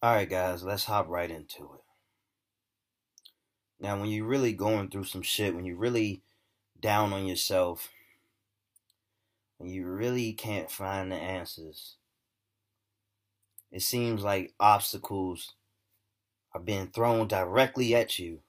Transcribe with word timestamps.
Alright, 0.00 0.30
guys, 0.30 0.62
let's 0.62 0.84
hop 0.84 1.08
right 1.08 1.28
into 1.28 1.64
it. 1.74 1.82
Now, 3.80 3.98
when 3.98 4.10
you're 4.10 4.28
really 4.28 4.52
going 4.52 4.90
through 4.90 5.04
some 5.04 5.22
shit, 5.22 5.56
when 5.56 5.64
you're 5.64 5.76
really 5.76 6.22
down 6.78 7.12
on 7.12 7.26
yourself, 7.26 7.88
when 9.56 9.70
you 9.70 9.88
really 9.88 10.32
can't 10.34 10.70
find 10.70 11.10
the 11.10 11.16
answers, 11.16 11.96
it 13.72 13.82
seems 13.82 14.22
like 14.22 14.54
obstacles 14.60 15.54
are 16.54 16.60
being 16.60 16.86
thrown 16.86 17.26
directly 17.26 17.92
at 17.92 18.20
you 18.20 18.42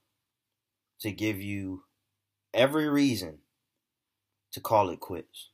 to 0.99 1.11
give 1.11 1.41
you 1.41 1.83
every 2.53 2.87
reason 2.87 3.39
to 4.51 4.61
call 4.61 4.91
it 4.91 4.99
quits. 4.99 5.49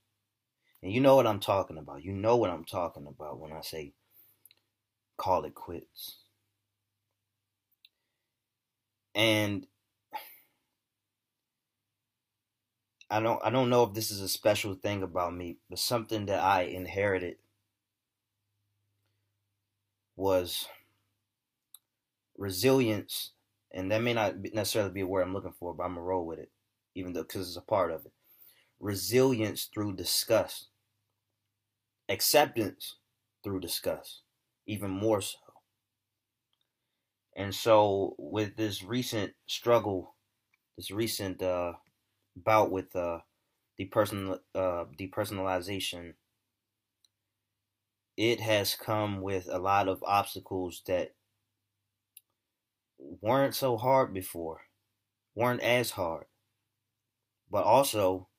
And 0.83 0.91
you 0.91 0.99
know 0.99 1.15
what 1.15 1.25
I'm 1.25 1.39
talking 1.39 1.77
about. 1.77 2.03
You 2.03 2.11
know 2.11 2.35
what 2.35 2.49
I'm 2.49 2.65
talking 2.65 3.07
about 3.07 3.39
when 3.39 3.53
I 3.53 3.61
say 3.61 3.93
call 5.17 5.45
it 5.45 5.55
quits. 5.55 6.17
And 9.13 9.67
I 13.09 13.19
don't 13.19 13.41
I 13.43 13.49
don't 13.49 13.69
know 13.69 13.83
if 13.83 13.93
this 13.93 14.11
is 14.11 14.21
a 14.21 14.29
special 14.29 14.75
thing 14.75 15.03
about 15.03 15.35
me, 15.35 15.57
but 15.69 15.79
something 15.79 16.25
that 16.27 16.43
I 16.43 16.63
inherited 16.63 17.37
was 20.17 20.67
resilience, 22.37 23.31
and 23.73 23.91
that 23.91 24.01
may 24.01 24.13
not 24.13 24.35
necessarily 24.53 24.91
be 24.91 25.01
a 25.01 25.07
word 25.07 25.21
I'm 25.23 25.33
looking 25.33 25.53
for, 25.59 25.73
but 25.73 25.83
I'm 25.83 25.91
gonna 25.95 26.01
roll 26.01 26.25
with 26.25 26.39
it, 26.39 26.51
even 26.95 27.13
though 27.13 27.23
because 27.23 27.47
it's 27.47 27.57
a 27.57 27.61
part 27.61 27.91
of 27.91 28.05
it. 28.05 28.11
Resilience 28.79 29.69
through 29.73 29.95
disgust, 29.95 30.67
acceptance 32.09 32.95
through 33.43 33.61
disgust 33.61 34.21
even 34.65 34.91
more 34.91 35.21
so. 35.21 35.39
And 37.35 37.53
so, 37.53 38.15
with 38.17 38.55
this 38.55 38.81
recent 38.83 39.35
struggle, 39.45 40.15
this 40.77 40.91
recent 40.91 41.41
uh, 41.41 41.73
bout 42.35 42.71
with 42.71 42.95
uh, 42.95 43.21
depersonal, 43.79 44.39
uh, 44.55 44.85
depersonalization, 44.97 46.15
it 48.17 48.39
has 48.39 48.75
come 48.75 49.21
with 49.21 49.47
a 49.49 49.59
lot 49.59 49.87
of 49.87 50.03
obstacles 50.03 50.81
that 50.87 51.15
weren't 52.97 53.55
so 53.55 53.77
hard 53.77 54.13
before, 54.13 54.61
weren't 55.35 55.61
as 55.61 55.91
hard. 55.91 56.27
But 57.49 57.63
also, 57.63 58.29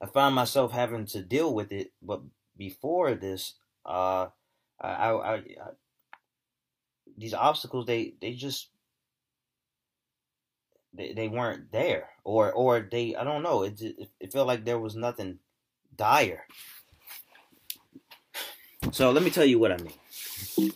I 0.00 0.06
find 0.06 0.34
myself 0.34 0.72
having 0.72 1.06
to 1.06 1.22
deal 1.22 1.54
with 1.54 1.72
it. 1.72 1.92
But 2.02 2.22
before 2.56 3.14
this, 3.14 3.54
uh, 3.84 4.28
I, 4.80 4.88
I, 4.88 5.34
I, 5.34 5.42
these 7.16 7.34
obstacles 7.34 7.86
they 7.86 8.14
they 8.20 8.32
just 8.34 8.70
they, 10.92 11.12
they 11.12 11.28
weren't 11.28 11.70
there 11.72 12.10
or 12.24 12.52
or 12.52 12.88
they 12.90 13.14
I 13.14 13.24
don't 13.24 13.42
know 13.42 13.62
it 13.62 13.80
it 14.18 14.32
felt 14.32 14.46
like 14.46 14.64
there 14.64 14.78
was 14.78 14.96
nothing 14.96 15.38
dire. 15.94 16.46
So 18.92 19.10
let 19.10 19.22
me 19.22 19.30
tell 19.30 19.44
you 19.44 19.58
what 19.58 19.72
I 19.72 19.76
mean. 19.76 20.72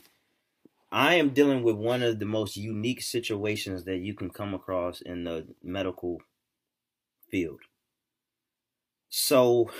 I 0.92 1.14
am 1.14 1.30
dealing 1.30 1.64
with 1.64 1.74
one 1.74 2.02
of 2.02 2.20
the 2.20 2.24
most 2.24 2.56
unique 2.56 3.02
situations 3.02 3.84
that 3.84 3.96
you 3.96 4.14
can 4.14 4.30
come 4.30 4.54
across 4.54 5.00
in 5.00 5.24
the 5.24 5.48
medical 5.60 6.20
field. 7.28 7.60
So 9.08 9.70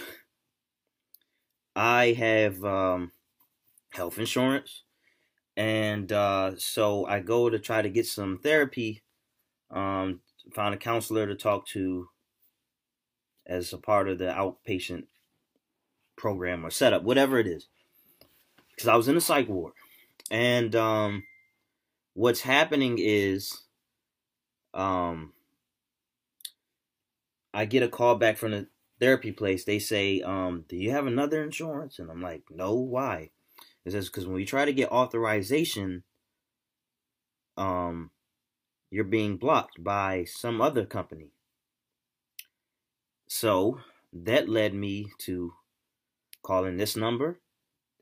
I 1.77 2.13
have 2.13 2.65
um, 2.65 3.13
health 3.95 4.19
insurance. 4.19 4.83
And 5.57 6.11
uh, 6.11 6.53
so 6.57 7.07
I 7.07 7.21
go 7.21 7.49
to 7.49 7.59
try 7.59 7.81
to 7.81 7.89
get 7.89 8.07
some 8.07 8.39
therapy. 8.39 9.03
Um, 9.71 10.21
a 10.57 10.77
counselor 10.77 11.27
to 11.27 11.35
talk 11.35 11.67
to 11.69 12.09
as 13.47 13.73
a 13.73 13.79
part 13.79 14.09
of 14.09 14.19
the 14.19 14.27
outpatient 14.27 15.05
program 16.17 16.65
or 16.65 16.71
setup, 16.71 17.03
whatever 17.03 17.39
it 17.39 17.47
is. 17.47 17.69
Because 18.71 18.89
I 18.89 18.97
was 18.97 19.09
in 19.09 19.17
a 19.17 19.21
psych 19.21 19.49
ward. 19.49 19.73
And 20.31 20.75
um, 20.75 21.25
what's 22.15 22.41
happening 22.41 22.99
is 22.99 23.63
um, 24.73 25.33
I 27.53 27.65
get 27.65 27.83
a 27.83 27.89
call 27.89 28.17
back 28.17 28.37
from 28.37 28.51
the 28.51 28.67
therapy 28.99 29.33
place. 29.33 29.65
They 29.65 29.79
say, 29.79 30.21
um, 30.23 30.65
Do 30.69 30.77
you 30.77 30.91
have 30.91 31.07
another 31.07 31.43
insurance? 31.43 31.99
And 31.99 32.11
I'm 32.11 32.23
like, 32.23 32.43
No, 32.51 32.75
why? 32.75 33.31
It 33.85 33.93
says 33.93 34.09
because 34.09 34.27
when 34.27 34.37
we 34.37 34.45
try 34.45 34.65
to 34.65 34.73
get 34.73 34.91
authorization, 34.91 36.05
um, 37.57 38.11
you're 38.91 39.05
being 39.05 39.37
blocked 39.37 39.83
by 39.83 40.25
some 40.25 40.61
other 40.61 40.87
company. 40.87 41.31
So 43.27 43.81
that 44.13 44.49
led 44.49 44.75
me 44.75 45.11
to 45.19 45.55
calling 46.43 46.77
this 46.77 46.97
number. 46.97 47.41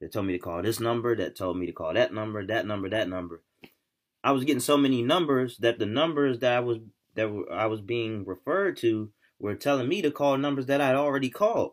They 0.00 0.08
told 0.08 0.26
me 0.26 0.34
to 0.34 0.38
call 0.38 0.62
this 0.62 0.80
number. 0.80 1.16
That 1.16 1.36
told 1.36 1.56
me 1.56 1.66
to 1.66 1.72
call 1.72 1.94
that 1.94 2.12
number, 2.12 2.44
that 2.46 2.66
number, 2.66 2.90
that 2.90 3.08
number. 3.08 3.42
I 4.24 4.32
was 4.32 4.44
getting 4.44 4.60
so 4.60 4.76
many 4.76 5.02
numbers 5.02 5.56
that 5.58 5.78
the 5.78 5.86
numbers 5.86 6.40
that 6.40 6.56
I 6.56 6.60
was 6.60 6.78
that 7.14 7.28
I 7.52 7.66
was 7.66 7.80
being 7.80 8.24
referred 8.24 8.76
to 8.78 9.10
were 9.38 9.54
telling 9.54 9.88
me 9.88 10.02
to 10.02 10.10
call 10.10 10.38
numbers 10.38 10.66
that 10.66 10.80
I'd 10.80 10.94
already 10.94 11.28
called. 11.28 11.72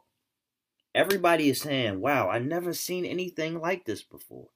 Everybody 0.96 1.50
is 1.50 1.62
saying, 1.62 2.00
wow, 2.00 2.30
I 2.30 2.40
never 2.40 2.74
seen 2.74 3.06
anything 3.06 3.60
like 3.60 3.86
this 3.86 4.02
before. 4.04 4.48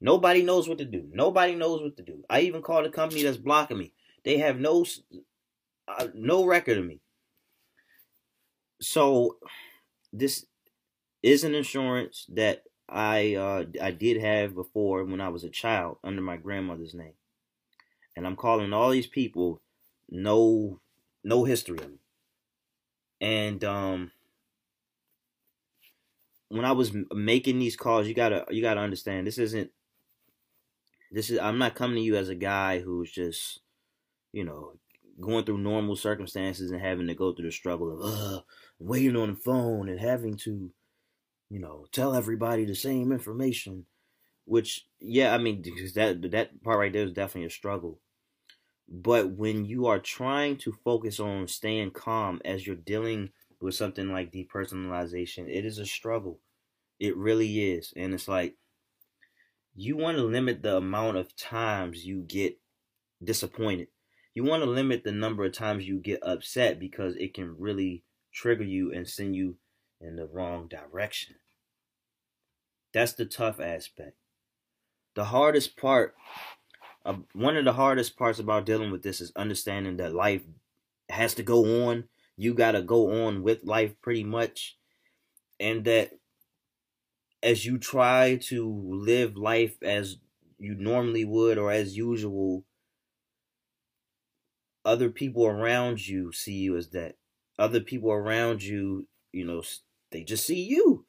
Nobody 0.00 0.42
knows 0.42 0.68
what 0.68 0.78
to 0.78 0.84
do. 0.84 1.08
Nobody 1.12 1.54
knows 1.54 1.82
what 1.82 1.96
to 1.96 2.02
do. 2.02 2.24
I 2.30 2.40
even 2.40 2.62
called 2.62 2.86
a 2.86 2.90
company 2.90 3.22
that's 3.22 3.36
blocking 3.36 3.78
me. 3.78 3.92
They 4.24 4.38
have 4.38 4.58
no 4.58 4.84
uh, 5.88 6.08
no 6.14 6.44
record 6.44 6.78
of 6.78 6.86
me. 6.86 7.00
So 8.80 9.38
this 10.12 10.46
is 11.22 11.44
an 11.44 11.54
insurance 11.54 12.26
that 12.30 12.62
I 12.88 13.34
uh, 13.34 13.64
I 13.82 13.90
did 13.90 14.20
have 14.20 14.54
before 14.54 15.04
when 15.04 15.20
I 15.20 15.28
was 15.28 15.44
a 15.44 15.50
child 15.50 15.98
under 16.04 16.22
my 16.22 16.36
grandmother's 16.36 16.94
name, 16.94 17.14
and 18.16 18.26
I'm 18.26 18.36
calling 18.36 18.72
all 18.72 18.90
these 18.90 19.06
people 19.06 19.60
no 20.08 20.80
no 21.24 21.44
history 21.44 21.78
of 21.78 21.90
me, 21.90 21.98
and 23.20 23.64
um 23.64 24.12
when 26.48 26.64
I 26.64 26.72
was 26.72 26.92
making 27.12 27.58
these 27.58 27.76
calls, 27.76 28.06
you 28.06 28.14
gotta 28.14 28.44
you 28.50 28.62
gotta 28.62 28.80
understand 28.80 29.26
this 29.26 29.38
isn't 29.38 29.70
this 31.10 31.30
is 31.30 31.38
I'm 31.38 31.58
not 31.58 31.74
coming 31.74 31.96
to 31.96 32.02
you 32.02 32.16
as 32.16 32.28
a 32.28 32.34
guy 32.34 32.80
who's 32.80 33.10
just 33.10 33.60
you 34.32 34.44
know 34.44 34.74
going 35.20 35.44
through 35.44 35.58
normal 35.58 35.96
circumstances 35.96 36.70
and 36.70 36.80
having 36.80 37.08
to 37.08 37.14
go 37.14 37.32
through 37.32 37.46
the 37.46 37.52
struggle 37.52 37.92
of 37.92 38.14
uh 38.14 38.40
waiting 38.78 39.16
on 39.16 39.30
the 39.30 39.36
phone 39.36 39.88
and 39.88 39.98
having 39.98 40.36
to 40.36 40.70
you 41.50 41.58
know 41.58 41.86
tell 41.92 42.14
everybody 42.14 42.64
the 42.64 42.74
same 42.74 43.10
information 43.10 43.86
which 44.44 44.86
yeah 45.00 45.34
i 45.34 45.38
mean 45.38 45.62
that 45.94 46.28
that 46.30 46.62
part 46.62 46.78
right 46.78 46.92
there 46.92 47.04
is 47.04 47.12
definitely 47.12 47.46
a 47.46 47.50
struggle. 47.50 48.00
But 48.90 49.32
when 49.32 49.66
you 49.66 49.86
are 49.86 49.98
trying 49.98 50.56
to 50.58 50.72
focus 50.72 51.20
on 51.20 51.46
staying 51.46 51.90
calm 51.90 52.40
as 52.42 52.66
you're 52.66 52.74
dealing 52.74 53.30
with 53.60 53.74
something 53.74 54.12
like 54.12 54.32
depersonalization, 54.32 55.48
it 55.48 55.64
is 55.64 55.78
a 55.78 55.86
struggle. 55.86 56.40
It 56.98 57.16
really 57.16 57.72
is. 57.72 57.92
And 57.96 58.14
it's 58.14 58.28
like 58.28 58.56
you 59.74 59.96
want 59.96 60.16
to 60.18 60.24
limit 60.24 60.62
the 60.62 60.76
amount 60.76 61.16
of 61.16 61.36
times 61.36 62.04
you 62.04 62.22
get 62.22 62.58
disappointed. 63.22 63.88
You 64.34 64.44
want 64.44 64.62
to 64.62 64.70
limit 64.70 65.04
the 65.04 65.12
number 65.12 65.44
of 65.44 65.52
times 65.52 65.86
you 65.86 65.98
get 65.98 66.20
upset 66.22 66.78
because 66.78 67.16
it 67.16 67.34
can 67.34 67.56
really 67.58 68.04
trigger 68.32 68.64
you 68.64 68.92
and 68.92 69.08
send 69.08 69.34
you 69.34 69.56
in 70.00 70.16
the 70.16 70.26
wrong 70.26 70.68
direction. 70.68 71.36
That's 72.92 73.12
the 73.12 73.26
tough 73.26 73.60
aspect. 73.60 74.16
The 75.14 75.26
hardest 75.26 75.76
part, 75.76 76.14
uh, 77.04 77.16
one 77.32 77.56
of 77.56 77.64
the 77.64 77.72
hardest 77.72 78.16
parts 78.16 78.38
about 78.38 78.66
dealing 78.66 78.92
with 78.92 79.02
this 79.02 79.20
is 79.20 79.32
understanding 79.34 79.96
that 79.96 80.14
life 80.14 80.42
has 81.08 81.34
to 81.34 81.42
go 81.42 81.86
on 81.88 82.04
you 82.38 82.54
got 82.54 82.72
to 82.72 82.82
go 82.82 83.26
on 83.26 83.42
with 83.42 83.64
life 83.64 84.00
pretty 84.00 84.24
much. 84.24 84.76
And 85.60 85.84
that 85.84 86.12
as 87.42 87.66
you 87.66 87.78
try 87.78 88.36
to 88.44 88.72
live 88.88 89.36
life 89.36 89.76
as 89.82 90.16
you 90.58 90.76
normally 90.76 91.24
would 91.24 91.58
or 91.58 91.72
as 91.72 91.96
usual, 91.96 92.64
other 94.84 95.10
people 95.10 95.46
around 95.46 96.06
you 96.06 96.32
see 96.32 96.54
you 96.54 96.76
as 96.76 96.90
that. 96.90 97.16
Other 97.58 97.80
people 97.80 98.12
around 98.12 98.62
you, 98.62 99.08
you 99.32 99.44
know, 99.44 99.62
they 100.12 100.22
just 100.22 100.46
see 100.46 100.62
you. 100.62 101.06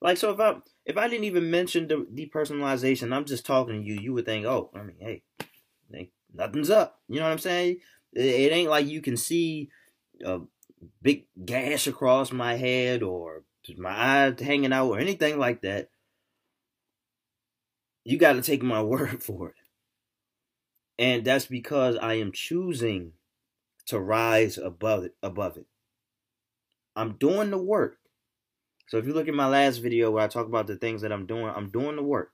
Like 0.00 0.16
so, 0.16 0.30
if 0.30 0.40
I 0.40 0.56
if 0.86 0.96
I 0.96 1.08
didn't 1.08 1.24
even 1.24 1.50
mention 1.50 1.88
the 1.88 2.06
depersonalization, 2.14 3.14
I'm 3.14 3.26
just 3.26 3.44
talking 3.44 3.82
to 3.82 3.86
you. 3.86 4.00
You 4.00 4.14
would 4.14 4.24
think, 4.24 4.46
oh, 4.46 4.70
I 4.74 4.82
mean, 4.82 4.96
hey, 4.98 5.22
nothing's 6.34 6.70
up. 6.70 7.00
You 7.06 7.16
know 7.16 7.26
what 7.26 7.32
I'm 7.32 7.38
saying? 7.38 7.76
It, 8.14 8.24
it 8.24 8.52
ain't 8.52 8.70
like 8.70 8.86
you 8.86 9.02
can 9.02 9.18
see 9.18 9.68
big 11.02 11.26
gash 11.44 11.86
across 11.86 12.32
my 12.32 12.56
head 12.56 13.02
or 13.02 13.44
my 13.76 13.90
eye 13.90 14.34
hanging 14.42 14.72
out 14.72 14.88
or 14.88 14.98
anything 14.98 15.38
like 15.38 15.62
that. 15.62 15.90
you 18.04 18.18
got 18.18 18.32
to 18.34 18.42
take 18.42 18.62
my 18.62 18.82
word 18.94 19.22
for 19.22 19.50
it. 19.50 19.54
And 20.98 21.24
that's 21.24 21.46
because 21.46 21.96
I 21.96 22.14
am 22.14 22.32
choosing 22.32 23.12
to 23.86 23.98
rise 23.98 24.58
above 24.58 25.04
it 25.04 25.14
above 25.22 25.56
it. 25.56 25.66
I'm 26.94 27.14
doing 27.14 27.50
the 27.50 27.58
work. 27.58 27.98
So 28.88 28.98
if 28.98 29.06
you 29.06 29.14
look 29.14 29.28
at 29.28 29.34
my 29.34 29.46
last 29.46 29.78
video 29.78 30.10
where 30.10 30.24
I 30.24 30.28
talk 30.28 30.46
about 30.46 30.66
the 30.66 30.76
things 30.76 31.02
that 31.02 31.12
I'm 31.12 31.26
doing, 31.26 31.46
I'm 31.46 31.70
doing 31.70 31.96
the 31.96 32.02
work. 32.02 32.32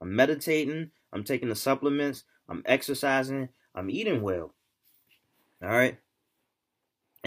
I'm 0.00 0.14
meditating, 0.14 0.90
I'm 1.12 1.24
taking 1.24 1.48
the 1.48 1.56
supplements, 1.56 2.24
I'm 2.48 2.62
exercising, 2.66 3.48
I'm 3.74 3.90
eating 3.90 4.22
well. 4.22 4.54
All 5.62 5.68
right? 5.68 5.98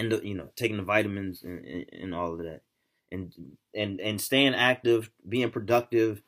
And 0.00 0.24
you 0.24 0.34
know, 0.34 0.48
taking 0.56 0.78
the 0.78 0.82
vitamins 0.82 1.42
and, 1.42 1.64
and, 1.64 1.86
and 1.92 2.14
all 2.14 2.32
of 2.32 2.38
that. 2.38 2.62
And 3.12 3.32
and 3.74 4.00
and 4.00 4.20
staying 4.20 4.54
active, 4.54 5.10
being 5.28 5.50
productive, 5.50 6.22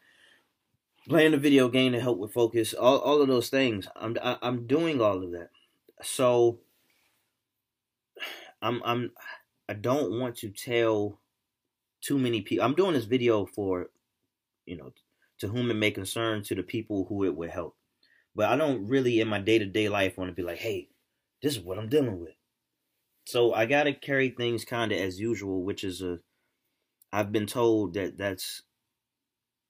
playing 1.08 1.34
a 1.34 1.38
video 1.38 1.68
game 1.68 1.92
to 1.92 2.00
help 2.00 2.18
with 2.18 2.32
focus, 2.32 2.74
all, 2.74 2.98
all 2.98 3.22
of 3.22 3.28
those 3.28 3.48
things. 3.48 3.88
I'm 3.96 4.16
I, 4.22 4.32
am 4.32 4.38
i 4.42 4.48
am 4.48 4.66
doing 4.66 5.00
all 5.00 5.22
of 5.22 5.30
that. 5.32 5.50
So 6.02 6.58
I'm 8.60 8.82
I'm 8.84 9.12
I 9.68 9.74
don't 9.74 10.18
want 10.18 10.36
to 10.38 10.50
tell 10.50 11.18
too 12.00 12.18
many 12.18 12.42
people. 12.42 12.64
I'm 12.64 12.74
doing 12.74 12.94
this 12.94 13.04
video 13.04 13.46
for 13.46 13.90
you 14.66 14.76
know 14.76 14.92
to 15.38 15.48
whom 15.48 15.70
it 15.70 15.74
may 15.74 15.90
concern 15.90 16.42
to 16.44 16.54
the 16.54 16.62
people 16.62 17.06
who 17.08 17.24
it 17.24 17.34
would 17.34 17.50
help. 17.50 17.76
But 18.34 18.48
I 18.48 18.56
don't 18.56 18.86
really 18.86 19.20
in 19.20 19.28
my 19.28 19.40
day-to-day 19.40 19.88
life 19.88 20.16
want 20.16 20.30
to 20.30 20.34
be 20.34 20.42
like, 20.42 20.58
"Hey, 20.58 20.88
this 21.42 21.56
is 21.56 21.60
what 21.60 21.78
I'm 21.78 21.88
dealing 21.88 22.20
with." 22.20 22.34
So 23.24 23.52
I 23.52 23.66
got 23.66 23.84
to 23.84 23.94
carry 23.94 24.30
things 24.30 24.64
kind 24.64 24.92
of 24.92 24.98
as 24.98 25.18
usual, 25.18 25.64
which 25.64 25.82
is 25.82 26.02
a 26.02 26.20
I've 27.12 27.32
been 27.32 27.46
told 27.46 27.94
that 27.94 28.18
that's 28.18 28.62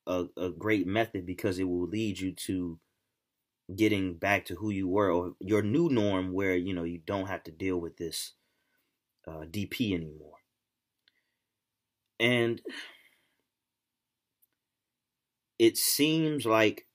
a, 0.06 0.26
a 0.36 0.50
great 0.50 0.86
method 0.86 1.26
because 1.26 1.58
it 1.58 1.64
will 1.64 1.86
lead 1.86 2.18
you 2.18 2.32
to 2.32 2.78
getting 3.76 4.16
back 4.16 4.46
to 4.46 4.56
who 4.56 4.70
you 4.70 4.88
were 4.88 5.10
or 5.10 5.36
your 5.40 5.62
new 5.62 5.88
norm 5.90 6.32
where 6.32 6.56
you 6.56 6.74
know 6.74 6.84
you 6.84 6.98
don't 7.06 7.28
have 7.28 7.42
to 7.44 7.52
deal 7.52 7.78
with 7.78 7.96
this 7.98 8.34
uh, 9.26 9.44
DP 9.50 9.94
anymore. 9.94 10.38
And 12.20 12.62
it 15.58 15.76
seems 15.78 16.44
like 16.46 16.86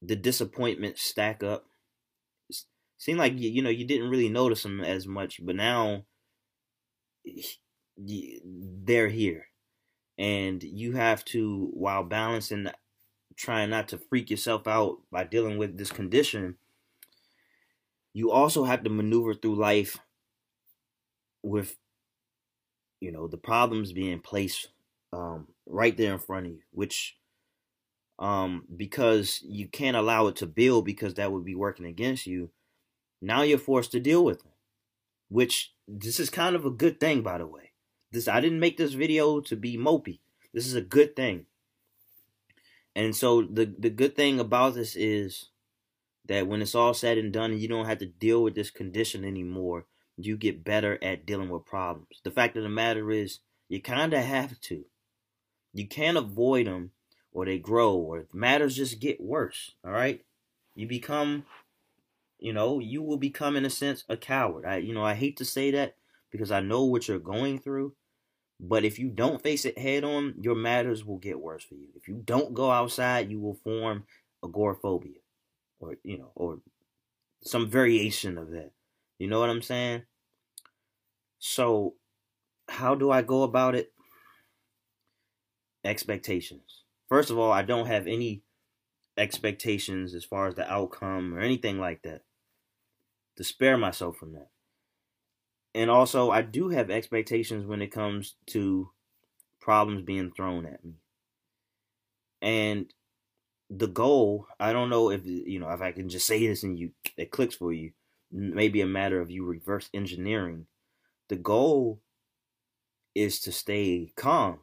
the 0.00 0.14
disappointments 0.14 1.02
stack 1.02 1.42
up. 1.42 1.66
Seem 3.04 3.18
like 3.18 3.38
you, 3.38 3.50
you 3.50 3.60
know 3.60 3.68
you 3.68 3.84
didn't 3.84 4.08
really 4.08 4.30
notice 4.30 4.62
them 4.62 4.80
as 4.80 5.06
much, 5.06 5.44
but 5.44 5.56
now 5.56 6.06
they're 7.98 9.10
here. 9.10 9.48
And 10.16 10.62
you 10.62 10.92
have 10.92 11.22
to 11.26 11.68
while 11.74 12.02
balancing 12.02 12.68
trying 13.36 13.68
not 13.68 13.88
to 13.88 13.98
freak 13.98 14.30
yourself 14.30 14.66
out 14.66 15.02
by 15.12 15.24
dealing 15.24 15.58
with 15.58 15.76
this 15.76 15.92
condition 15.92 16.56
you 18.14 18.30
also 18.30 18.64
have 18.64 18.84
to 18.84 18.90
maneuver 18.90 19.34
through 19.34 19.56
life 19.56 19.98
with 21.42 21.76
you 23.00 23.10
know 23.10 23.26
the 23.26 23.36
problems 23.36 23.92
being 23.92 24.20
placed 24.20 24.68
um, 25.12 25.48
right 25.66 25.96
there 25.96 26.12
in 26.12 26.18
front 26.20 26.46
of 26.46 26.52
you 26.52 26.60
which 26.70 27.16
um, 28.20 28.64
because 28.76 29.42
you 29.44 29.66
can't 29.66 29.96
allow 29.96 30.28
it 30.28 30.36
to 30.36 30.46
build 30.46 30.84
because 30.84 31.14
that 31.14 31.32
would 31.32 31.44
be 31.44 31.56
working 31.56 31.86
against 31.86 32.24
you 32.24 32.50
now 33.24 33.42
you're 33.42 33.58
forced 33.58 33.92
to 33.92 34.00
deal 34.00 34.24
with 34.24 34.42
them 34.42 34.52
which 35.28 35.72
this 35.88 36.20
is 36.20 36.30
kind 36.30 36.54
of 36.54 36.64
a 36.64 36.70
good 36.70 37.00
thing 37.00 37.22
by 37.22 37.38
the 37.38 37.46
way 37.46 37.64
this 38.14 38.28
I 38.28 38.40
didn't 38.40 38.60
make 38.60 38.76
this 38.76 38.94
video 38.94 39.40
to 39.40 39.56
be 39.56 39.76
mopey. 39.76 40.20
This 40.54 40.66
is 40.66 40.74
a 40.74 40.80
good 40.80 41.16
thing. 41.16 41.46
And 42.94 43.14
so 43.14 43.42
the 43.42 43.74
the 43.76 43.90
good 43.90 44.14
thing 44.14 44.38
about 44.38 44.74
this 44.74 44.94
is 44.94 45.50
that 46.26 46.46
when 46.46 46.62
it's 46.62 46.76
all 46.76 46.94
said 46.94 47.18
and 47.18 47.32
done 47.32 47.50
and 47.50 47.60
you 47.60 47.68
don't 47.68 47.86
have 47.86 47.98
to 47.98 48.06
deal 48.06 48.42
with 48.42 48.54
this 48.54 48.70
condition 48.70 49.24
anymore, 49.24 49.86
you 50.16 50.36
get 50.36 50.64
better 50.64 50.96
at 51.02 51.26
dealing 51.26 51.50
with 51.50 51.66
problems. 51.66 52.20
The 52.22 52.30
fact 52.30 52.56
of 52.56 52.62
the 52.62 52.68
matter 52.68 53.10
is 53.10 53.40
you 53.68 53.82
kind 53.82 54.14
of 54.14 54.22
have 54.22 54.60
to. 54.60 54.84
You 55.72 55.88
can't 55.88 56.16
avoid 56.16 56.68
them 56.68 56.92
or 57.32 57.44
they 57.44 57.58
grow 57.58 57.96
or 57.96 58.26
matters 58.32 58.76
just 58.76 59.00
get 59.00 59.20
worse, 59.20 59.72
all 59.84 59.90
right? 59.90 60.24
You 60.76 60.86
become 60.86 61.46
you 62.44 62.52
know, 62.52 62.78
you 62.78 63.02
will 63.02 63.16
become 63.16 63.56
in 63.56 63.64
a 63.64 63.70
sense 63.70 64.04
a 64.06 64.18
coward. 64.18 64.66
I 64.66 64.76
you 64.76 64.92
know, 64.92 65.02
I 65.02 65.14
hate 65.14 65.38
to 65.38 65.46
say 65.46 65.70
that 65.70 65.96
because 66.30 66.50
I 66.50 66.60
know 66.60 66.84
what 66.84 67.08
you're 67.08 67.18
going 67.18 67.58
through, 67.58 67.94
but 68.60 68.84
if 68.84 68.98
you 68.98 69.08
don't 69.08 69.42
face 69.42 69.64
it 69.64 69.78
head 69.78 70.04
on, 70.04 70.34
your 70.38 70.54
matters 70.54 71.06
will 71.06 71.16
get 71.16 71.40
worse 71.40 71.64
for 71.64 71.74
you. 71.74 71.88
If 71.96 72.06
you 72.06 72.20
don't 72.22 72.52
go 72.52 72.70
outside, 72.70 73.30
you 73.30 73.40
will 73.40 73.54
form 73.64 74.04
agoraphobia 74.44 75.20
or, 75.80 75.96
you 76.04 76.18
know, 76.18 76.32
or 76.34 76.58
some 77.42 77.70
variation 77.70 78.36
of 78.36 78.50
that. 78.50 78.72
You 79.18 79.26
know 79.26 79.40
what 79.40 79.48
I'm 79.48 79.62
saying? 79.62 80.02
So, 81.38 81.94
how 82.68 82.94
do 82.94 83.10
I 83.10 83.22
go 83.22 83.42
about 83.42 83.74
it? 83.74 83.90
Expectations. 85.82 86.82
First 87.08 87.30
of 87.30 87.38
all, 87.38 87.52
I 87.52 87.62
don't 87.62 87.86
have 87.86 88.06
any 88.06 88.42
expectations 89.16 90.12
as 90.12 90.26
far 90.26 90.46
as 90.46 90.56
the 90.56 90.70
outcome 90.70 91.32
or 91.32 91.40
anything 91.40 91.80
like 91.80 92.02
that 92.02 92.20
to 93.36 93.44
spare 93.44 93.76
myself 93.76 94.16
from 94.16 94.32
that 94.32 94.50
and 95.74 95.90
also 95.90 96.30
I 96.30 96.42
do 96.42 96.68
have 96.68 96.90
expectations 96.90 97.66
when 97.66 97.82
it 97.82 97.88
comes 97.88 98.36
to 98.48 98.90
problems 99.60 100.02
being 100.02 100.30
thrown 100.30 100.66
at 100.66 100.84
me. 100.84 100.94
And 102.40 102.92
the 103.68 103.88
goal, 103.88 104.46
I 104.60 104.72
don't 104.72 104.90
know 104.90 105.10
if 105.10 105.26
you 105.26 105.58
know 105.58 105.70
if 105.70 105.80
I 105.80 105.92
can 105.92 106.08
just 106.08 106.26
say 106.26 106.46
this 106.46 106.62
and 106.62 106.78
you 106.78 106.92
it 107.16 107.30
clicks 107.30 107.56
for 107.56 107.72
you. 107.72 107.92
Maybe 108.30 108.80
a 108.80 108.86
matter 108.86 109.20
of 109.20 109.30
you 109.30 109.44
reverse 109.44 109.90
engineering. 109.92 110.66
The 111.28 111.36
goal 111.36 112.00
is 113.14 113.40
to 113.40 113.52
stay 113.52 114.12
calm. 114.16 114.60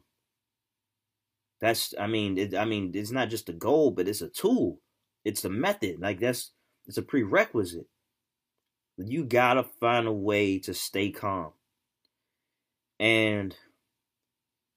That's 1.60 1.94
I 1.98 2.06
mean 2.06 2.38
it, 2.38 2.54
I 2.54 2.64
mean 2.64 2.92
it's 2.94 3.10
not 3.10 3.28
just 3.28 3.48
a 3.48 3.52
goal, 3.52 3.90
but 3.90 4.08
it's 4.08 4.22
a 4.22 4.28
tool. 4.28 4.80
It's 5.24 5.44
a 5.44 5.50
method. 5.50 6.00
Like 6.00 6.20
that's 6.20 6.52
it's 6.86 6.96
a 6.98 7.02
prerequisite 7.02 7.86
you 8.96 9.24
gotta 9.24 9.64
find 9.64 10.06
a 10.06 10.12
way 10.12 10.58
to 10.60 10.74
stay 10.74 11.10
calm. 11.10 11.52
And 13.00 13.56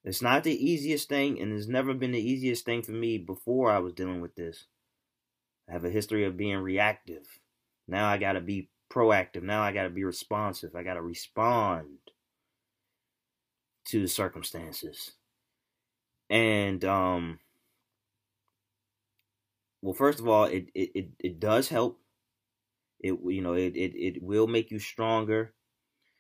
it's 0.03 0.21
not 0.21 0.43
the 0.43 0.53
easiest 0.53 1.09
thing, 1.09 1.39
and 1.41 1.51
it's 1.53 1.67
never 1.67 1.93
been 1.93 2.11
the 2.11 2.19
easiest 2.19 2.65
thing 2.65 2.81
for 2.81 2.91
me 2.91 3.17
before 3.17 3.71
I 3.71 3.79
was 3.79 3.93
dealing 3.93 4.21
with 4.21 4.35
this. 4.35 4.65
I 5.67 5.73
have 5.73 5.85
a 5.85 5.89
history 5.89 6.25
of 6.25 6.37
being 6.37 6.57
reactive. 6.57 7.39
Now 7.87 8.07
I 8.07 8.17
gotta 8.17 8.41
be 8.41 8.69
proactive. 8.91 9.43
Now 9.43 9.61
I 9.63 9.71
gotta 9.71 9.89
be 9.89 10.03
responsive. 10.03 10.75
I 10.75 10.83
gotta 10.83 11.01
respond 11.01 11.97
to 13.85 14.01
the 14.01 14.07
circumstances. 14.07 15.13
And 16.29 16.83
um 16.85 17.39
well 19.81 19.93
first 19.93 20.19
of 20.19 20.27
all 20.27 20.45
it 20.45 20.67
it, 20.73 20.91
it, 20.95 21.09
it 21.19 21.39
does 21.39 21.69
help 21.69 21.99
it 22.99 23.13
you 23.25 23.41
know 23.41 23.53
it, 23.53 23.75
it 23.75 23.95
it 23.95 24.23
will 24.23 24.47
make 24.47 24.71
you 24.71 24.79
stronger. 24.79 25.53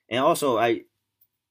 And 0.09 0.21
also 0.23 0.57
I 0.57 0.85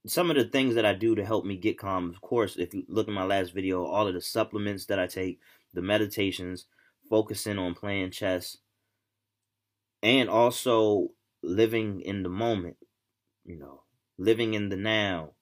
some 0.07 0.31
of 0.31 0.37
the 0.37 0.45
things 0.45 0.75
that 0.75 0.87
I 0.87 0.95
do 0.95 1.15
to 1.15 1.25
help 1.25 1.45
me 1.45 1.57
get 1.57 1.79
calm, 1.79 2.11
of 2.11 2.21
course, 2.21 2.57
if 2.57 2.75
you 2.75 2.85
look 2.89 3.09
at 3.09 3.15
my 3.15 3.25
last 3.25 3.55
video, 3.55 3.85
all 3.85 4.07
of 4.09 4.15
the 4.15 4.21
supplements 4.21 4.87
that 4.87 4.99
I 4.99 5.07
take, 5.07 5.41
the 5.73 5.83
meditations, 5.83 6.67
focusing 7.09 7.59
on 7.59 7.75
playing 7.75 8.11
chess, 8.11 8.59
and 10.03 10.29
also 10.29 11.11
living 11.43 12.01
in 12.01 12.23
the 12.23 12.29
moment, 12.29 12.77
you 13.45 13.57
know, 13.57 13.85
living 14.19 14.55
in 14.55 14.69
the 14.69 14.77
now, 14.77 15.35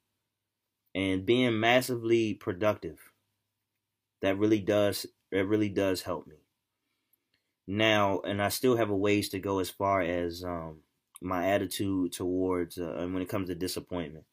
and 0.95 1.27
being 1.27 1.59
massively 1.59 2.35
productive. 2.35 3.13
That 4.21 4.39
really 4.39 4.61
does, 4.61 5.05
it 5.31 5.47
really 5.47 5.69
does 5.69 6.03
help 6.03 6.27
me 6.27 6.42
now, 7.67 8.21
and 8.21 8.43
I 8.43 8.49
still 8.49 8.77
have 8.77 8.91
a 8.91 8.97
ways 8.97 9.29
to 9.31 9.39
go 9.39 9.59
as 9.59 9.71
far 9.71 10.03
as 10.03 10.45
um, 10.45 10.79
my 11.21 11.49
attitude 11.49 12.13
towards, 12.13 12.79
uh, 12.79 12.97
and 12.99 13.13
when 13.13 13.23
it 13.23 13.29
comes 13.29 13.49
to 13.49 13.55
disappointment. 13.55 14.25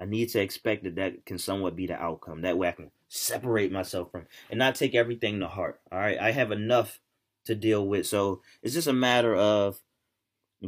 I 0.00 0.04
need 0.04 0.28
to 0.30 0.40
expect 0.40 0.84
that 0.84 0.96
that 0.96 1.26
can 1.26 1.38
somewhat 1.38 1.74
be 1.74 1.86
the 1.86 2.00
outcome. 2.00 2.42
That 2.42 2.56
way 2.56 2.68
I 2.68 2.72
can 2.72 2.90
separate 3.08 3.72
myself 3.72 4.12
from 4.12 4.26
and 4.48 4.58
not 4.58 4.76
take 4.76 4.94
everything 4.94 5.40
to 5.40 5.48
heart. 5.48 5.80
All 5.90 5.98
right. 5.98 6.18
I 6.18 6.30
have 6.30 6.52
enough 6.52 7.00
to 7.46 7.54
deal 7.54 7.86
with. 7.86 8.06
So 8.06 8.42
it's 8.62 8.74
just 8.74 8.86
a 8.86 8.92
matter 8.92 9.34
of 9.34 9.80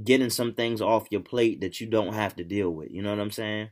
getting 0.03 0.31
some 0.31 0.55
things 0.55 0.81
off 0.81 1.09
your 1.11 1.21
plate 1.21 1.61
that 1.61 1.81
you 1.81 1.87
don't 1.87 2.15
have 2.15 2.35
to 2.37 2.45
deal 2.45 2.71
with. 2.71 2.91
You 2.91 3.03
know 3.03 3.11
what 3.11 3.21
I'm 3.21 3.31
saying? 3.31 3.71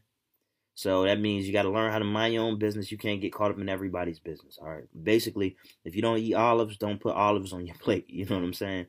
So 0.79 1.03
that 1.03 1.19
means 1.19 1.45
you 1.45 1.53
got 1.53 1.63
to 1.63 1.73
learn 1.73 1.91
how 1.91 1.99
to 1.99 2.05
mind 2.05 2.35
your 2.35 2.45
own 2.45 2.57
business. 2.57 2.93
You 2.93 2.99
can't 2.99 3.21
get 3.21 3.33
caught 3.33 3.51
up 3.51 3.59
in 3.59 3.69
everybody's 3.69 4.21
business. 4.21 4.61
All 4.63 4.69
right. 4.69 4.85
Basically, 5.03 5.57
if 5.85 5.97
you 5.97 6.03
don't 6.03 6.19
eat 6.19 6.35
olives, 6.35 6.77
don't 6.77 7.01
put 7.01 7.17
olives 7.17 7.53
on 7.53 7.67
your 7.67 7.75
plate. 7.81 8.05
You 8.09 8.27
know 8.27 8.37
what 8.37 8.45
I'm 8.45 8.55
saying? 8.55 8.87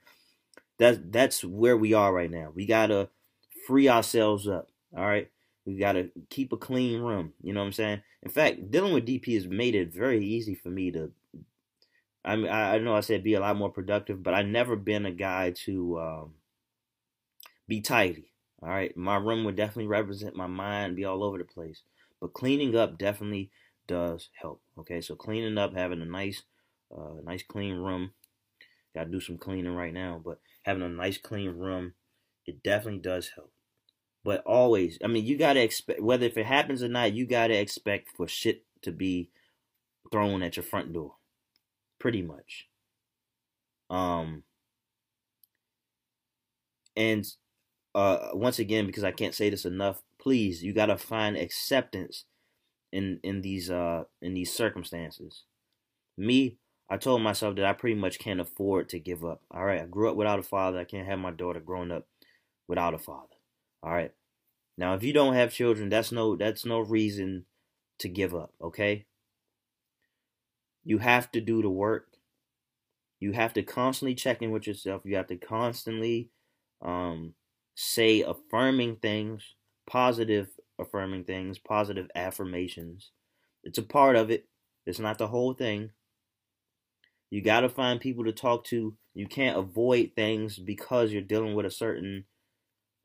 That's 0.78 1.00
that's 1.10 1.44
where 1.44 1.76
we 1.76 1.96
are 1.96 2.14
right 2.14 2.30
now. 2.30 2.52
We 2.54 2.68
gotta 2.68 3.10
free 3.66 3.90
ourselves 3.90 4.48
up. 4.48 4.70
All 4.96 5.04
right. 5.04 5.32
We 5.66 5.80
gotta 5.80 6.12
keep 6.30 6.54
a 6.54 6.58
clean 6.58 7.02
room. 7.02 7.34
You 7.42 7.54
know 7.54 7.62
what 7.62 7.66
I'm 7.66 7.74
saying? 7.74 8.04
In 8.22 8.30
fact, 8.30 8.70
dealing 8.70 8.94
with 8.94 9.08
DP 9.08 9.34
has 9.34 9.48
made 9.48 9.74
it 9.74 9.92
very 9.92 10.24
easy 10.24 10.54
for 10.54 10.70
me 10.70 10.92
to 10.92 11.12
I 12.24 12.36
mean, 12.36 12.52
I, 12.52 12.78
know 12.78 12.96
I 12.96 13.00
said 13.00 13.24
be 13.24 13.34
a 13.34 13.40
lot 13.40 13.58
more 13.58 13.72
productive, 13.72 14.22
but 14.22 14.36
I've 14.36 14.46
never 14.46 14.76
been 14.76 15.08
a 15.08 15.12
guy 15.12 15.54
to 15.66 16.00
um, 16.00 16.34
be 17.68 17.82
tidy. 17.82 18.30
All 18.62 18.70
right, 18.70 18.96
my 18.98 19.16
room 19.16 19.46
would 19.46 19.56
definitely 19.56 19.88
represent 19.88 20.36
my 20.36 20.48
mind, 20.48 20.96
be 20.96 21.06
all 21.06 21.24
over 21.24 21.38
the 21.38 21.46
place. 21.46 21.84
But 22.20 22.34
cleaning 22.34 22.76
up 22.76 22.98
definitely 22.98 23.52
does 23.88 24.30
help. 24.34 24.62
Okay, 24.78 25.02
so 25.02 25.16
cleaning 25.16 25.58
up, 25.58 25.74
having 25.74 26.02
a 26.02 26.06
nice, 26.06 26.44
uh, 26.96 27.22
nice 27.24 27.44
clean 27.44 27.76
room. 27.76 28.12
Got 28.94 29.06
to 29.06 29.12
do 29.12 29.20
some 29.22 29.38
cleaning 29.38 29.76
right 29.76 29.94
now, 29.94 30.22
but 30.24 30.40
having 30.64 30.84
a 30.84 30.90
nice 30.90 31.18
clean 31.18 31.52
room, 31.52 31.94
it 32.46 32.62
definitely 32.64 33.00
does 33.00 33.32
help. 33.36 33.52
But 34.24 34.44
always, 34.46 34.98
I 35.04 35.08
mean, 35.08 35.26
you 35.26 35.38
gotta 35.38 35.62
expect 35.62 36.02
whether 36.02 36.26
if 36.26 36.38
it 36.38 36.46
happens 36.46 36.84
or 36.84 36.90
not, 36.90 37.14
you 37.14 37.26
gotta 37.26 37.58
expect 37.58 38.10
for 38.16 38.28
shit 38.28 38.64
to 38.82 38.92
be 38.92 39.30
thrown 40.12 40.44
at 40.44 40.58
your 40.58 40.64
front 40.64 40.92
door, 40.92 41.16
pretty 42.00 42.22
much. 42.22 42.68
Um, 43.90 44.44
and 46.96 47.26
uh, 47.96 48.30
once 48.34 48.60
again, 48.60 48.86
because 48.86 49.04
I 49.04 49.12
can't 49.12 49.36
say 49.36 49.50
this 49.50 49.66
enough, 49.66 50.02
please, 50.20 50.64
you 50.64 50.74
gotta 50.74 50.98
find 50.98 51.38
acceptance 51.38 52.26
in 52.92 53.20
in 53.24 53.42
these 53.42 53.70
uh 53.70 54.04
in 54.22 54.34
these 54.34 54.54
circumstances. 54.54 55.44
Me, 56.18 56.58
I 56.90 56.98
told 56.98 57.22
myself 57.22 57.56
that 57.56 57.66
I 57.66 57.74
pretty 57.74 57.96
much 57.96 58.20
can't 58.20 58.42
afford 58.42 58.90
to 58.90 59.00
give 59.00 59.24
up. 59.24 59.42
All 59.52 59.64
right, 59.64 59.82
I 59.82 59.86
grew 59.86 60.10
up 60.10 60.16
without 60.16 60.40
a 60.40 60.44
father. 60.44 60.80
I 60.80 60.84
can't 60.86 61.08
have 61.08 61.20
my 61.20 61.32
daughter 61.32 61.60
growing 61.60 61.92
up 61.92 62.08
without 62.68 62.94
a 62.94 62.98
father. 62.98 63.36
All 63.84 63.92
right. 63.92 64.12
Now, 64.78 64.94
if 64.94 65.04
you 65.04 65.14
don't 65.14 65.34
have 65.34 65.54
children, 65.54 65.90
that's 65.90 66.12
no 66.12 66.36
that's 66.36 66.66
no 66.66 66.80
reason 66.80 67.46
to 68.00 68.08
give 68.10 68.34
up, 68.34 68.54
okay? 68.62 69.06
You 70.84 71.00
have 71.00 71.32
to 71.34 71.42
do 71.42 71.62
the 71.62 71.70
work. 71.70 72.08
You 73.20 73.34
have 73.34 73.54
to 73.54 73.64
constantly 73.64 74.16
check 74.16 74.42
in 74.42 74.52
with 74.52 74.66
yourself. 74.66 75.02
You 75.04 75.18
have 75.18 75.28
to 75.28 75.36
constantly 75.36 76.30
um, 76.82 77.34
say 77.82 78.22
affirming 78.22 78.98
things, 78.98 79.56
positive 79.88 80.50
affirming 80.78 81.24
things, 81.24 81.58
positive 81.58 82.10
affirmations. 82.14 83.12
It's 83.64 83.78
a 83.78 83.84
part 83.84 84.18
of 84.18 84.30
it. 84.30 84.50
It's 84.86 85.00
not 85.00 85.18
the 85.18 85.28
whole 85.28 85.54
thing. 85.54 85.92
You 87.30 87.42
got 87.42 87.62
to 87.62 87.70
find 87.70 88.02
people 88.02 88.26
to 88.26 88.34
talk 88.34 88.66
to. 88.66 88.96
You 89.14 89.28
can't 89.28 89.58
avoid 89.58 90.12
things 90.14 90.60
because 90.60 91.14
you're 91.14 91.22
dealing 91.22 91.56
with 91.56 91.66
a 91.66 91.72
certain 91.72 92.26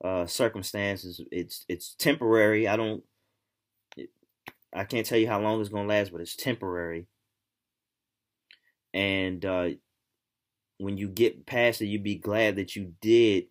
uh, 0.02 0.26
circumstances. 0.26 1.20
It's 1.30 1.64
it's 1.68 1.94
temporary. 1.94 2.66
I 2.66 2.76
don't. 2.76 3.04
I 4.74 4.82
can't 4.82 5.06
tell 5.06 5.18
you 5.18 5.28
how 5.28 5.40
long 5.40 5.60
it's 5.60 5.68
gonna 5.70 5.86
last, 5.86 6.10
but 6.10 6.20
it's 6.20 6.34
temporary. 6.34 7.06
And 8.92 9.44
uh, 9.44 9.68
when 10.78 10.96
you 10.96 11.08
get 11.08 11.46
past 11.46 11.80
it, 11.80 11.86
you 11.86 12.00
be 12.00 12.16
glad 12.16 12.56
that 12.56 12.74
you 12.74 12.94
did 13.00 13.44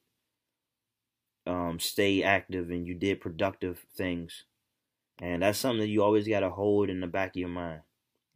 um, 1.46 1.80
stay 1.80 2.24
active 2.24 2.70
and 2.70 2.88
you 2.88 2.96
did 2.96 3.22
productive 3.22 3.86
things. 3.96 4.46
And 5.20 5.42
that's 5.44 5.60
something 5.60 5.82
that 5.82 5.90
you 5.90 6.04
always 6.04 6.28
got 6.28 6.42
to 6.42 6.50
hold 6.50 6.90
in 6.90 7.00
the 7.00 7.08
back 7.08 7.32
of 7.32 7.36
your 7.40 7.50
mind. 7.50 7.82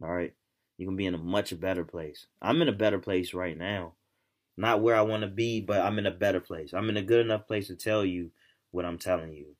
All 0.02 0.10
right. 0.10 0.34
You 0.76 0.86
can 0.86 0.96
be 0.96 1.06
in 1.06 1.14
a 1.14 1.18
much 1.18 1.58
better 1.58 1.84
place. 1.84 2.26
I'm 2.40 2.62
in 2.62 2.68
a 2.68 2.72
better 2.72 2.98
place 2.98 3.34
right 3.34 3.56
now. 3.56 3.94
Not 4.56 4.80
where 4.80 4.96
I 4.96 5.02
want 5.02 5.22
to 5.22 5.28
be, 5.28 5.60
but 5.60 5.80
I'm 5.80 5.98
in 5.98 6.06
a 6.06 6.12
better 6.12 6.40
place. 6.40 6.72
I'm 6.72 6.88
in 6.88 6.96
a 6.96 7.02
good 7.02 7.24
enough 7.24 7.46
place 7.46 7.66
to 7.68 7.76
tell 7.76 8.04
you 8.04 8.30
what 8.70 8.84
I'm 8.84 8.98
telling 8.98 9.32
you. 9.32 9.56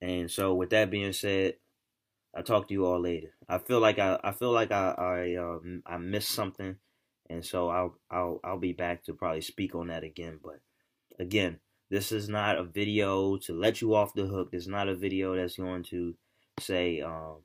And 0.00 0.30
so, 0.30 0.54
with 0.54 0.70
that 0.70 0.90
being 0.90 1.12
said, 1.12 1.54
I'll 2.34 2.42
talk 2.42 2.68
to 2.68 2.74
you 2.74 2.86
all 2.86 3.00
later. 3.00 3.34
I 3.48 3.58
feel 3.58 3.80
like 3.80 3.98
I, 3.98 4.18
I 4.22 4.32
feel 4.32 4.52
like 4.52 4.70
I, 4.70 4.90
I, 4.96 5.34
um, 5.36 5.82
I 5.86 5.96
missed 5.98 6.30
something, 6.30 6.76
and 7.28 7.44
so 7.44 7.68
I'll, 7.68 7.98
I'll, 8.10 8.40
I'll 8.44 8.58
be 8.58 8.72
back 8.72 9.04
to 9.04 9.14
probably 9.14 9.40
speak 9.40 9.74
on 9.74 9.88
that 9.88 10.04
again. 10.04 10.38
But 10.42 10.60
again, 11.18 11.58
this 11.90 12.12
is 12.12 12.28
not 12.28 12.58
a 12.58 12.64
video 12.64 13.36
to 13.38 13.52
let 13.52 13.80
you 13.80 13.94
off 13.94 14.14
the 14.14 14.26
hook. 14.26 14.52
This 14.52 14.62
is 14.62 14.68
not 14.68 14.88
a 14.88 14.94
video 14.94 15.34
that's 15.34 15.56
going 15.56 15.82
to 15.84 16.14
say, 16.58 17.00
um, 17.00 17.38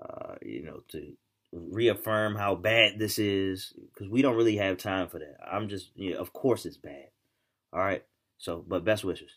uh, 0.00 0.34
you 0.42 0.62
know, 0.62 0.82
to 0.88 1.12
reaffirm 1.52 2.36
how 2.36 2.54
bad 2.54 2.98
this 2.98 3.18
is 3.18 3.74
because 3.92 4.08
we 4.08 4.22
don't 4.22 4.36
really 4.36 4.56
have 4.56 4.78
time 4.78 5.08
for 5.08 5.18
that. 5.18 5.36
I'm 5.50 5.68
just, 5.68 5.90
you 5.94 6.14
know, 6.14 6.20
of 6.20 6.32
course 6.32 6.64
it's 6.64 6.76
bad. 6.76 7.08
All 7.72 7.80
right. 7.80 8.04
So, 8.38 8.64
but 8.66 8.84
best 8.84 9.04
wishes. 9.04 9.30